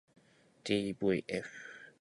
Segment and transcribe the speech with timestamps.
[0.65, 1.37] ｄｖｆ